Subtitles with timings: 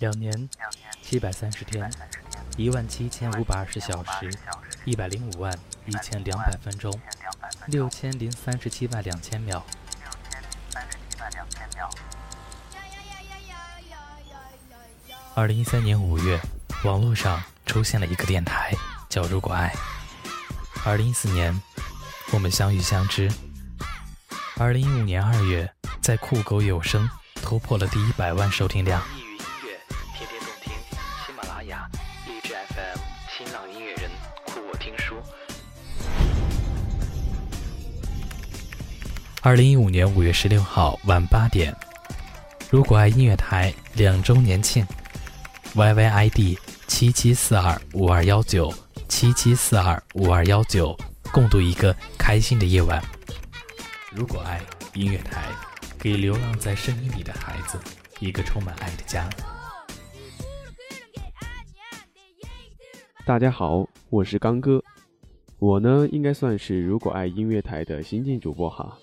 [0.00, 0.48] 两年，
[1.02, 1.92] 七百三十天，
[2.56, 4.30] 一万七千五百二十小时，
[4.86, 5.52] 一百零五万
[5.84, 6.90] 一千两百分钟，
[7.66, 9.62] 六千零三十七万两千秒。
[15.34, 16.40] 二零一三年五月，
[16.84, 18.72] 网络上出现了一个电台，
[19.10, 19.70] 叫“如果爱”。
[20.82, 21.54] 二零一四年，
[22.32, 23.30] 我们相遇相知。
[24.56, 25.70] 二零一五年二月，
[26.00, 29.02] 在酷狗有声突破了第一百万收听量。
[32.50, 34.10] FM 新浪音乐人
[34.44, 35.14] 酷我听书
[39.40, 41.72] 二零一五年五月十六号晚八点，
[42.68, 44.84] 如果爱音乐台两周年庆
[45.74, 48.74] ，YYID 七七四二五二幺九
[49.08, 50.98] 七七四二五二幺九，
[51.32, 53.00] 共度一个开心的夜晚。
[54.10, 54.60] 如果爱
[54.94, 55.44] 音乐台，
[55.98, 57.78] 给流浪在声音里的孩子
[58.18, 59.28] 一个充满爱的家。
[63.26, 64.82] 大家好，我是刚哥，
[65.58, 68.96] 我呢应该算是如果爱音乐台的新晋主播哈。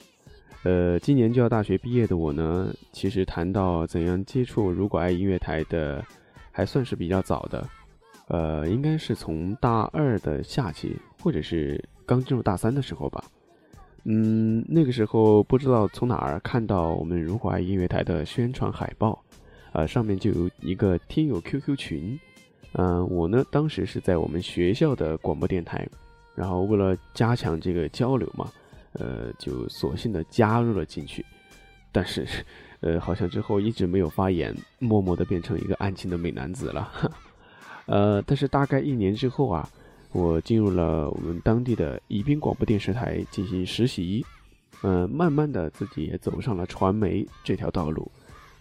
[0.64, 6.04] 呃，今年就要大学毕业的我呢，其实谈到怎样接触如果爱音乐台的，
[6.52, 7.66] 还算是比较早的。
[8.28, 13.24] 呃，应该是从大二的夏季，或者是刚进入大三的时候吧。
[14.04, 19.24] 嗯，那个时候不知道从哪儿看到我们如果爱音乐台的宣传海报，
[19.74, 22.20] 呃，上面就有一个听友 QQ 群。
[22.78, 25.86] 嗯，我呢当时是在我们学校的广播电台，
[26.34, 28.50] 然后为了加强这个交流嘛。
[28.94, 31.24] 呃，就索性的加入了进去，
[31.92, 32.26] 但是，
[32.80, 36.92] 呃，好像之后一直没有发言，默默的变成一个安静的美男子了。
[37.86, 39.70] 呃，但是大概一年之后啊，
[40.14, 44.26] 我进入了我们当地的宜宾广播电视台进行实习，
[44.82, 48.10] 嗯，慢慢的自己也走上了传媒这条道路，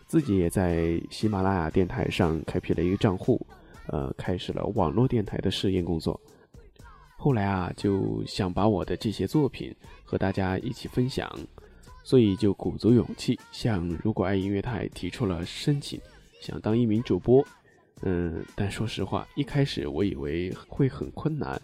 [0.07, 3.41] 自己也在喜马拉雅电台上开辟了一个账户，
[3.89, 6.21] 呃，开始了网络电台的试验工作。
[7.17, 9.75] 后来啊，就想把我的这些作品
[10.05, 11.31] 和大家一起分享，
[12.05, 16.01] 所以就鼓足勇气向如果爱音乐台提出了申请，
[16.41, 17.45] 想当一名主播。
[18.03, 21.61] 嗯，但说实话，一开始我以为会很困难，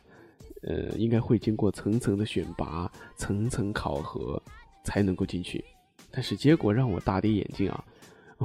[0.62, 4.42] 呃，应该会经过层层的选拔、层层考核
[4.84, 5.62] 才能够进去。
[6.10, 7.84] 但是结果让我大跌眼镜啊！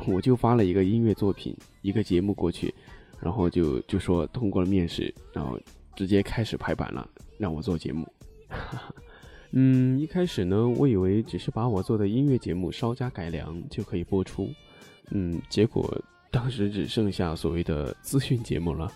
[0.06, 2.74] 我就发了一个音乐作品、一个节目过去，
[3.19, 5.59] 然后就就说通过了面试，然后。
[5.95, 8.07] 直接开始排版了，让我做节目。
[9.50, 14.47] 嗯，一开始呢，我以为只是把我做的音乐节目稍加改良就可以播出。
[15.09, 18.91] 嗯，结果当时只剩下所谓的资讯节目了，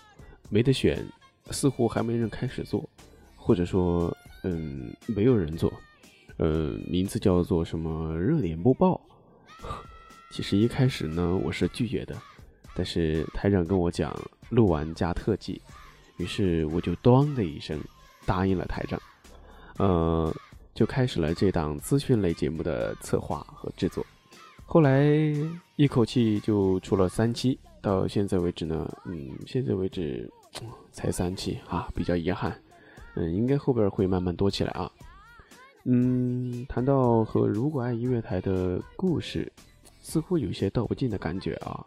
[0.48, 1.04] 没得选，
[1.50, 2.88] 似乎还没人开始做，
[3.34, 5.72] 或者说，嗯，没有人做。
[6.36, 9.00] 呃，名字叫做什么热点播报。
[10.30, 12.16] 其实一开始呢，我是拒绝的，
[12.74, 14.14] 但是台长跟我讲，
[14.50, 15.60] 录完加特技。
[16.18, 17.80] 于是我就“咚”的一声
[18.26, 19.00] 答应了台长，
[19.78, 20.32] 呃，
[20.74, 24.04] 就开始了这档资讯类节目的策划和制作。
[24.64, 25.04] 后来
[25.76, 30.30] 一口气就出了三期，到现在为止呢，嗯，现在为止
[30.92, 32.56] 才三期啊，比较遗憾。
[33.14, 34.90] 嗯，应该后边会慢慢多起来啊。
[35.84, 39.50] 嗯，谈到和如果爱音乐台的故事，
[40.00, 41.84] 似乎有些道不尽的感觉啊。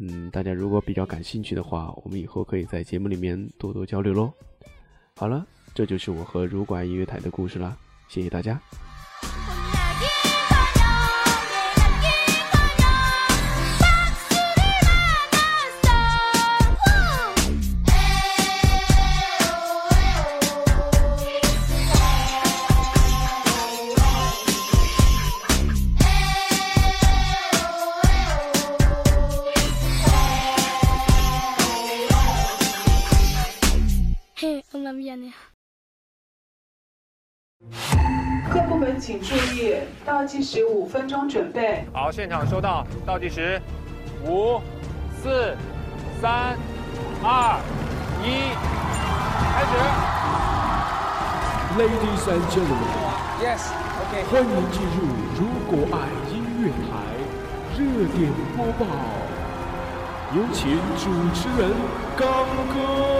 [0.00, 4.32] 嗯，大家如果比较感兴趣的话，我们以后可以在节目里面多多交流喽。
[5.16, 5.44] 好了，
[5.74, 7.76] 这就是我和如果爱音乐台的故事啦，
[8.08, 8.60] 谢谢大家。
[38.48, 41.84] 各部门请注意，倒计时五分钟，准备。
[41.92, 43.60] 好，现场收到，倒计时，
[44.24, 44.60] 五、
[45.20, 45.56] 四、
[46.20, 46.56] 三、
[47.20, 47.58] 二、
[48.22, 48.54] 一，
[49.54, 49.72] 开始。
[51.76, 55.02] Ladies and gentlemen，Yes，OK，欢迎进入
[55.34, 56.86] 《如果爱音乐台》
[57.76, 57.82] 热
[58.16, 58.18] 点
[58.56, 58.86] 播报，
[60.32, 61.02] 有请主
[61.34, 61.74] 持人
[62.16, 62.24] 刚
[62.72, 63.17] 哥。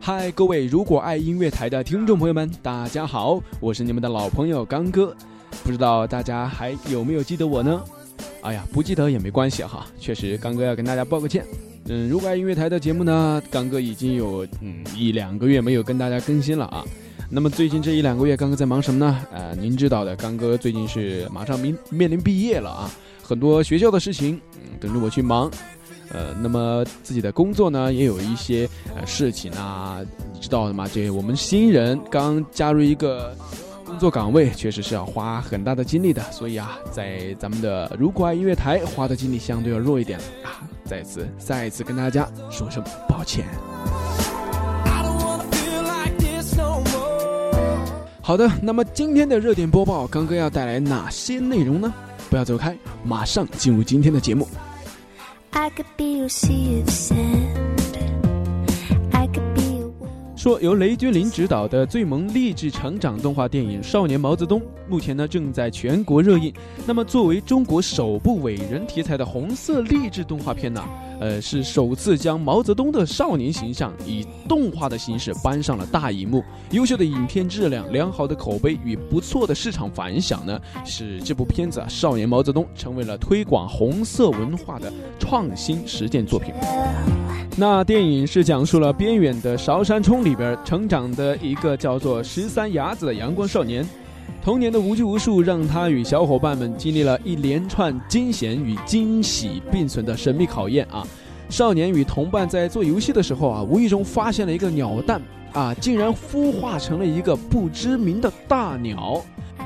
[0.00, 5.14] 嗨，各位如果爱音乐台的听众朋友们，大家好，我是你们的老朋友刚哥。
[5.62, 7.80] 不知道大家还有没有记得我呢？
[8.40, 11.44] 哎呀，不记得也没关系哈，确实刚哥要跟大家报个歉。
[11.86, 16.84] 嗯，如果爱音乐台的节目呢，刚哥已经有嗯一两个月没有跟大家更新了啊。
[17.32, 19.24] 那么最近这一两个月，刚哥在忙什么呢？
[19.32, 22.90] 呃，您知道的，刚哥最近是马上面面临毕业了啊，
[23.22, 25.48] 很多学校的事情，嗯，等着我去忙。
[26.12, 30.00] 呃，那么自己的工作呢，也有一些呃事情啊，
[30.34, 30.88] 你知道的吗？
[30.92, 33.32] 这我们新人刚加入一个
[33.84, 36.20] 工作岗位，确实是要花很大的精力的。
[36.32, 40.66] 所以啊，在咱们的如果爱音乐台花的精力相对要弱一点啊。
[40.84, 43.46] 再次再一次跟大家说声抱歉。
[48.30, 51.92] 好的，那么今天的热点播报，刚哥要带来哪些内容呢？
[52.30, 54.46] 不要走开，马上进入今天的节目。
[60.40, 64.58] 说由雷军林执导的最萌励志成长动画电影《少年毛泽东》，
[64.88, 66.50] 目前呢正在全国热映。
[66.86, 70.82] 那么作为中国首部伟人题材的红色励志动画片呢，
[71.20, 76.42] 呃，是首次将毛泽东的少年形象以动画的形式搬上了大荧幕。
[76.70, 86.54] 优秀的影片质量、良好的口碑与不错的市场反响呢，使这部片子啊《少年毛泽东》成为了推广红色文化的创新实践作品。
[87.56, 93.86] 那电影是讲述了边远的韶山冲里边成长的一个叫做十三伢子的阳光少年，
[94.42, 101.06] 童年的无拘无束让他与小伙伴们经历了一连串惊险与惊喜并存的神秘考验啊！
[101.50, 105.20] 少年与同伴在做游戏的时候啊，无意中发现了一个鸟蛋
[105.52, 109.22] 啊，竟然孵化成了一个不知名的大鸟。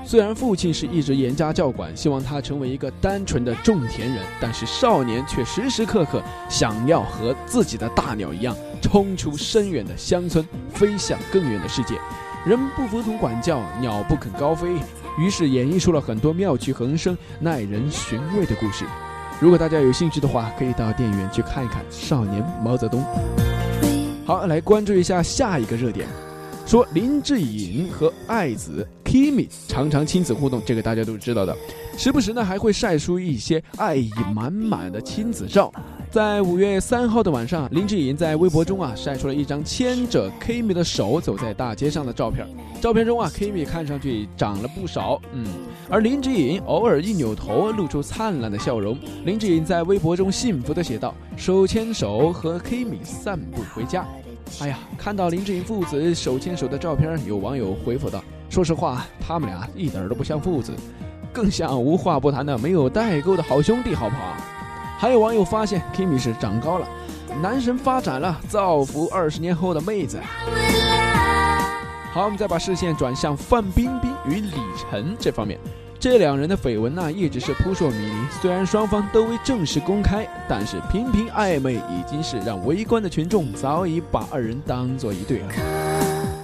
[0.06, 11.95] 虽然父亲是一直严加教管，希望他成为一个单纯的种田人，但是少年却时时刻刻想要和自己的大鸟一样，冲出深远的乡村，飞向更远的世界。
[12.45, 14.69] 人不服从管教，鸟不肯高飞，
[15.19, 18.85] 于是演绎出了很多妙趣横生、耐人寻味的故事。
[19.41, 23.03] 如果大家有兴趣的话，可以到电影院去看一看《少年毛泽东》。
[24.27, 26.06] 好，来关注一下下一个热点。
[26.66, 31.56] 说林志颖和爱子 Kimi 常常亲子互动，这个大家都知道的。
[31.96, 35.72] 时不时呢还会晒出一些爱意满满的亲子照。
[36.11, 42.46] 在五月三号的晚上，林志颖在微博中啊晒出了一张牵着 Kimi 的手走在大街上的照片。
[42.81, 45.46] 照片中啊，Kimi 看上去长了不少，嗯，
[45.88, 48.99] 而林志颖偶尔一扭头，露出灿烂的笑容。
[49.25, 54.06] 林志颖在微博中幸福地写道：“手牵手和 Kimi 散步回家。”
[54.61, 60.73] 哎呀，看到林志颖父子手牵手的照片，有网友回复道：“说实话，他们俩一点都不像父子，
[61.32, 64.37] 更像无话不谈的没有代沟的好兄弟，好不好？”
[64.96, 66.88] 还有网友发现，Kimi 是长高了，
[67.43, 70.20] 男神发展了，造福二十年后的妹子。
[72.12, 75.58] 好，我们再把视线转向范冰冰与李晨这方面。
[76.05, 78.12] 这两人的绯闻呢，一直是扑朔迷离。
[78.43, 85.49] 虽然双方都未正式公开，但是频频暧昧已经是让围观的群众早已把二人当做一对了。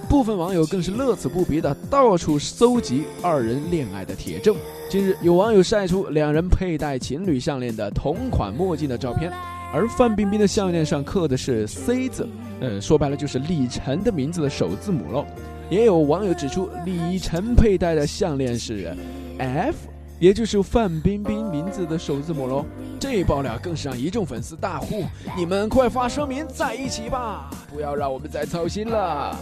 [0.09, 4.55] 部分网友更是乐此不疲的到处搜集二人恋爱的铁证。
[4.89, 9.31] 近日，有网友晒出两人佩戴情侣项链的同款墨镜的照片，
[9.71, 12.27] 而范冰冰的项链上刻的是 C 字，
[12.61, 15.23] 呃，说白了就是李晨的名字的首字母喽。
[15.69, 18.91] 也有网友指出，李晨佩戴的项链是。
[19.41, 19.75] F，
[20.19, 22.63] 也就是范冰冰名字的首字母喽。
[22.99, 25.03] 这一爆料更是让一众粉丝大呼
[25.35, 29.35] ：“你们快发声明在一起吧，不要让我们再操心了。”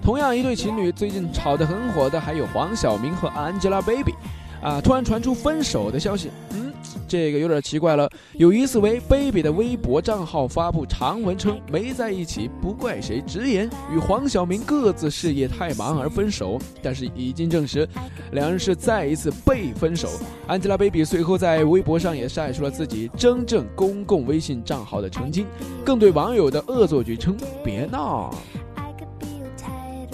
[0.00, 4.14] 同样一对情侣，最近吵得很火的还有黄晓明和 Angelababy，
[4.62, 6.30] 啊，突然传出分手的消息。
[6.50, 6.67] 嗯。
[7.08, 16.58] 这个有点奇怪了，有疑似为 baby 的微博账号发布长文称没在一起，不怪谁，直言与黄晓明各自事业太忙而分手。
[16.82, 17.88] 但是已经证实，
[18.32, 20.08] 两人是再一次被分手。
[20.46, 25.46] Angelababy 随后在微博上也晒出了自己真正公共微信账号的澄清，
[25.84, 28.34] 更对网友的恶作剧称别闹。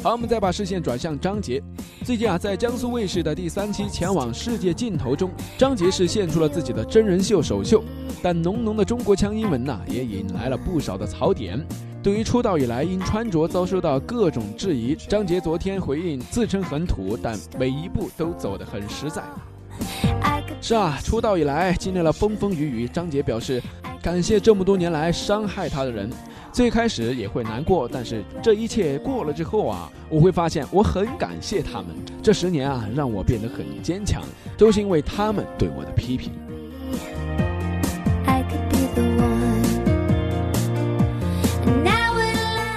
[0.04, 1.62] 好，我们再把视线转向张杰。
[2.04, 7.82] 最近啊，在江苏卫视的第三期《前往世界尽头》中，张杰是献出了自己的真人秀首秀，
[8.22, 11.58] 但浓浓的中国腔英文呢，也引来了不少的槽点。
[12.02, 19.22] 对于出道以来因穿着遭受到各种质疑，张杰昨天回应自称很土，但每一步都走得很实在。
[20.60, 23.58] 是啊，出道以来经历了风风雨雨，张杰表示
[24.02, 26.10] 感谢这么多年来伤害他的人。
[26.54, 31.88] 最开始也会难过，但是这一切过了之后啊，我会发现我很感谢他们。
[32.22, 34.22] 这十年啊，让我变得很坚强，
[34.56, 36.32] 都是因为他们对我的批评。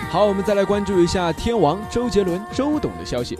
[0.10, 3.38] 好，我们再来关注一下天王周杰伦周董的消息。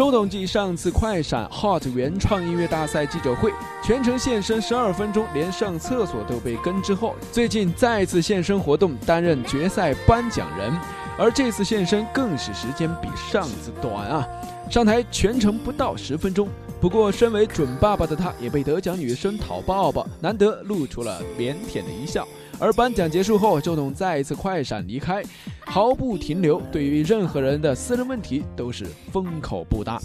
[0.00, 3.52] 周董继上次快闪 Hot 原创音乐大赛记者会
[3.84, 10.72] 全程现身十二分钟，连上厕所都被跟之后，最近再次现身活动，担任决赛颁奖人。
[11.18, 14.26] 而这次现身更是时间比上次短啊，
[14.70, 16.48] 上台全程不到十分钟。
[16.80, 22.26] 不过，身为准爸爸的他，也被得奖女生讨抱抱，难得露出了腼腆的一笑。
[22.58, 25.22] 而颁奖结束后，周董再一次快闪离开，
[25.70, 26.60] 毫不停留。
[26.72, 30.00] 对于任何人的私人问题，都是封口不答。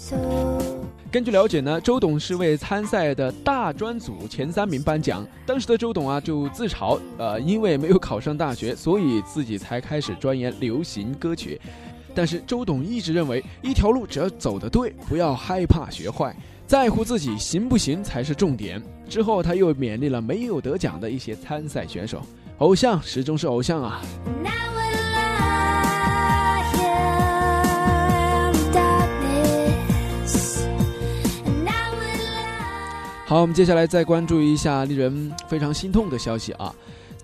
[1.11, 5.25] 根据了解呢，周董是为参赛的大专组前三名颁奖。
[5.43, 11.59] 当时的周董啊，就自嘲，呃，因为没有考上大学，所以自己才开始钻研流行歌曲。
[12.13, 16.35] 但是周董一直认为，一条路只要走得对，不要害怕学坏。
[16.67, 18.81] 在乎自己行不行才是重点。
[19.09, 22.21] 之后，他又勉励了没有得奖的一些参赛选手
[22.59, 24.01] ：“偶像始终是偶像啊。”
[33.27, 36.71] 好，我们接下来再关注一下令人非常心痛的消息啊！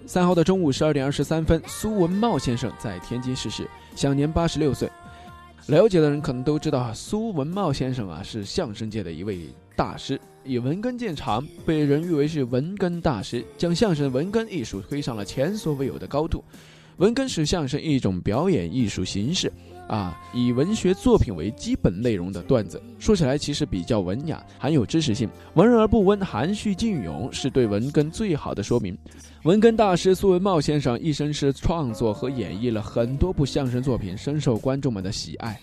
[0.08, 4.90] 三号的中午十二点二十三分，苏文茂先生在天津逝世，享年八十六岁。
[5.68, 9.42] 了解的人可能都知道，苏文茂先生啊是相声界的一位
[9.76, 16.44] 大师，以文根见长，被人誉为是文根大师，将相声文根艺术推上了前所未有的高度。
[16.98, 19.54] 文根是相声一种表演艺术形式，
[19.92, 28.98] 啊，以文学作品为基本内容的段子，说起来其实比较文雅，含有知识性，文而不温，含蓄隽永，是对文根最好的说明。
[29.44, 35.60] 文根大师苏文茂先生一生是创作和演绎了很多部相声作品，深受观众们的喜爱。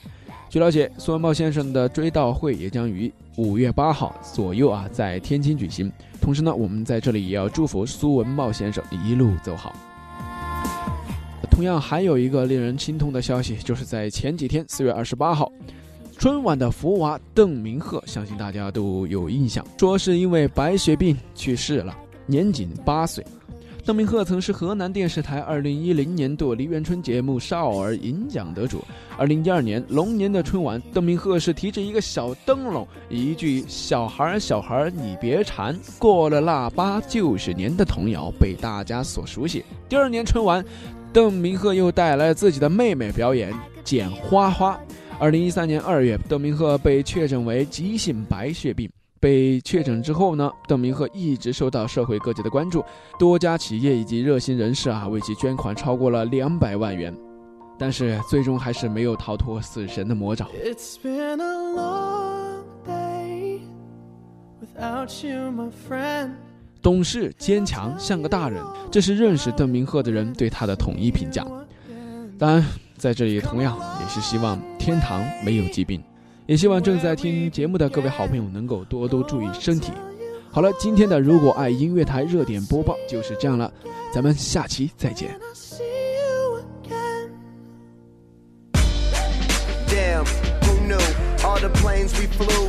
[0.50, 5.90] 据了解，苏文茂先生的追悼会也将于五月八号左右啊在天津举行。
[6.20, 9.74] 同时呢，我们在这里也要祝福苏文茂先生一路走好。
[11.58, 15.50] 同样，还有一个令人心痛的消息，就是在前几天，四月二十八号，
[16.16, 23.26] 春晚的福娃邓明鹤，相信大家都有印象，说是因为白血病去世了，年仅八岁。
[23.84, 28.84] 邓明鹤曾是河南电视台2010年度梨园春节目少儿银奖得主。
[29.18, 39.64] 2012年龙年的春晚，邓明鹤是提着一个小灯笼，一句“小孩儿小孩儿你别馋，过了腊八就是年”的童谣被大家所熟悉。
[39.88, 40.64] 第二年春晚，
[41.18, 44.78] 邓明鹤又带来自己的妹妹表演剪花花。
[45.18, 48.88] 2013年2月，邓明鹤被确诊为急性白血病。
[49.18, 52.84] 被确诊之后呢，邓明鹤一直受到社会各界的关注，
[53.18, 57.12] 多家企业以及热心人士啊为其捐款超过了两百万元，
[57.76, 60.46] 但是最终还是没有逃脱死神的魔爪。
[66.80, 71.44] 懂事坚强，像个大人，这是认识邓明鹤的人对他的统一评价。
[72.38, 72.64] 当然，
[72.96, 76.02] 在这里同样也是希望天堂没有疾病。
[76.46, 79.92] 也希望正在听节目的各位好朋友能够多多注意身体。
[80.50, 83.70] 好了，今天的如果爱音乐台热点播报就是这样了，
[84.14, 85.38] 咱们下期再见。
[91.44, 92.68] All the planes we flew,